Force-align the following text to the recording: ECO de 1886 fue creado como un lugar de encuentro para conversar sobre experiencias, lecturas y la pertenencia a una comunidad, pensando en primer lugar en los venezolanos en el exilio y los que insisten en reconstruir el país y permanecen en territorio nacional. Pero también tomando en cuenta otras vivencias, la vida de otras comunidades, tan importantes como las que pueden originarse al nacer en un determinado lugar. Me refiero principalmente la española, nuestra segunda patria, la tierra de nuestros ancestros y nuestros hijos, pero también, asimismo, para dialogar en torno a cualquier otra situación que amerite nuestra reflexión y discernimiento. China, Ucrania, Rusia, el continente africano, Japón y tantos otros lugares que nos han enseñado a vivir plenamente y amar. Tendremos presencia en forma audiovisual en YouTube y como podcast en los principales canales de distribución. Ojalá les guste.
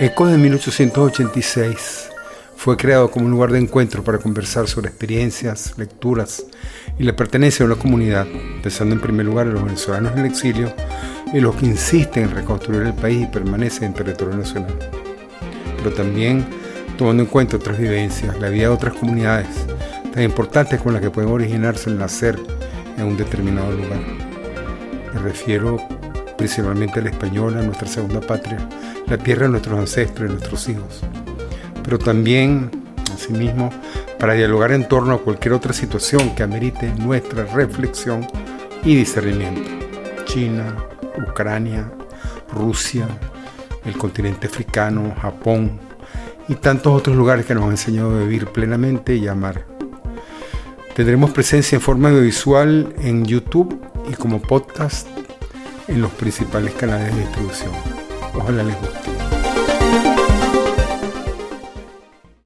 ECO 0.00 0.26
de 0.26 0.36
1886 0.38 2.10
fue 2.56 2.76
creado 2.76 3.12
como 3.12 3.26
un 3.26 3.30
lugar 3.30 3.52
de 3.52 3.60
encuentro 3.60 4.02
para 4.02 4.18
conversar 4.18 4.66
sobre 4.66 4.88
experiencias, 4.88 5.78
lecturas 5.78 6.46
y 6.98 7.04
la 7.04 7.14
pertenencia 7.14 7.62
a 7.62 7.66
una 7.66 7.76
comunidad, 7.76 8.26
pensando 8.60 8.96
en 8.96 9.00
primer 9.00 9.24
lugar 9.26 9.46
en 9.46 9.54
los 9.54 9.64
venezolanos 9.64 10.12
en 10.14 10.18
el 10.18 10.26
exilio 10.26 10.74
y 11.32 11.38
los 11.38 11.54
que 11.54 11.66
insisten 11.66 12.24
en 12.24 12.34
reconstruir 12.34 12.82
el 12.82 12.94
país 12.94 13.22
y 13.22 13.26
permanecen 13.26 13.84
en 13.84 13.94
territorio 13.94 14.36
nacional. 14.36 14.76
Pero 15.76 15.92
también 15.92 16.44
tomando 16.98 17.22
en 17.22 17.28
cuenta 17.28 17.56
otras 17.56 17.78
vivencias, 17.78 18.36
la 18.40 18.48
vida 18.48 18.62
de 18.62 18.74
otras 18.74 18.94
comunidades, 18.94 19.66
tan 20.12 20.24
importantes 20.24 20.80
como 20.80 20.90
las 20.90 21.02
que 21.02 21.10
pueden 21.10 21.30
originarse 21.30 21.88
al 21.88 21.98
nacer 21.98 22.36
en 22.98 23.04
un 23.04 23.16
determinado 23.16 23.70
lugar. 23.70 24.00
Me 25.14 25.20
refiero 25.20 25.78
principalmente 26.36 27.00
la 27.02 27.10
española, 27.10 27.62
nuestra 27.62 27.88
segunda 27.88 28.20
patria, 28.20 28.58
la 29.06 29.18
tierra 29.18 29.44
de 29.44 29.50
nuestros 29.50 29.78
ancestros 29.78 30.28
y 30.28 30.32
nuestros 30.32 30.68
hijos, 30.68 31.00
pero 31.82 31.98
también, 31.98 32.70
asimismo, 33.12 33.70
para 34.18 34.34
dialogar 34.34 34.72
en 34.72 34.88
torno 34.88 35.14
a 35.14 35.20
cualquier 35.20 35.54
otra 35.54 35.72
situación 35.72 36.34
que 36.34 36.42
amerite 36.42 36.92
nuestra 36.98 37.44
reflexión 37.44 38.26
y 38.84 38.94
discernimiento. 38.96 39.70
China, 40.24 40.74
Ucrania, 41.28 41.90
Rusia, 42.52 43.06
el 43.84 43.96
continente 43.96 44.46
africano, 44.46 45.14
Japón 45.20 45.78
y 46.48 46.54
tantos 46.54 46.92
otros 46.92 47.16
lugares 47.16 47.46
que 47.46 47.54
nos 47.54 47.64
han 47.64 47.70
enseñado 47.72 48.16
a 48.16 48.20
vivir 48.20 48.46
plenamente 48.46 49.14
y 49.16 49.28
amar. 49.28 49.66
Tendremos 50.94 51.30
presencia 51.30 51.76
en 51.76 51.82
forma 51.82 52.10
audiovisual 52.10 52.94
en 52.98 53.24
YouTube 53.24 53.80
y 54.10 54.14
como 54.14 54.40
podcast 54.40 55.08
en 55.88 56.00
los 56.00 56.12
principales 56.12 56.74
canales 56.74 57.14
de 57.14 57.20
distribución. 57.22 57.72
Ojalá 58.34 58.62
les 58.62 58.76
guste. 58.80 60.23